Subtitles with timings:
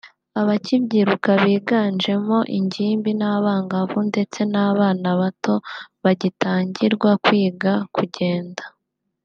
[0.41, 5.55] abakibyiruka biganjemo ingimbi n’abangavu ndetse n’abana bato
[6.03, 8.63] bagitangirwa kwiga kugenda